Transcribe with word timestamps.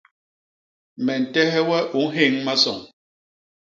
Me 1.03 1.13
ntehe 1.21 1.61
we 1.69 1.79
u 1.99 2.01
nhéñ 2.13 2.33
masoñ. 2.45 2.79